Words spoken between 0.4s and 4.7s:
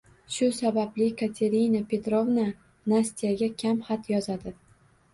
sababli Katerina Petrovna Nastyaga kam xat yozadi.